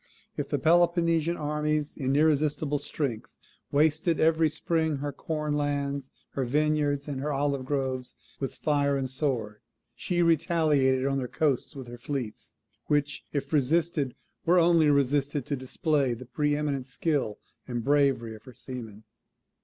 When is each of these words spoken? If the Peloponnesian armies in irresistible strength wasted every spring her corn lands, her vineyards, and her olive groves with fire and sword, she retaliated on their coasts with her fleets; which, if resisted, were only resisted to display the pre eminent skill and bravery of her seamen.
If 0.35 0.49
the 0.49 0.57
Peloponnesian 0.57 1.37
armies 1.37 1.95
in 1.95 2.15
irresistible 2.15 2.79
strength 2.79 3.29
wasted 3.71 4.19
every 4.19 4.49
spring 4.49 4.95
her 4.97 5.13
corn 5.13 5.53
lands, 5.55 6.09
her 6.31 6.43
vineyards, 6.43 7.07
and 7.07 7.21
her 7.21 7.31
olive 7.31 7.65
groves 7.65 8.15
with 8.39 8.55
fire 8.55 8.97
and 8.97 9.07
sword, 9.07 9.59
she 9.95 10.23
retaliated 10.23 11.05
on 11.05 11.19
their 11.19 11.27
coasts 11.27 11.75
with 11.75 11.85
her 11.85 11.99
fleets; 11.99 12.55
which, 12.87 13.25
if 13.31 13.53
resisted, 13.53 14.15
were 14.43 14.57
only 14.57 14.89
resisted 14.89 15.45
to 15.45 15.55
display 15.55 16.15
the 16.15 16.25
pre 16.25 16.55
eminent 16.55 16.87
skill 16.87 17.37
and 17.67 17.83
bravery 17.83 18.33
of 18.33 18.43
her 18.45 18.55
seamen. 18.55 19.03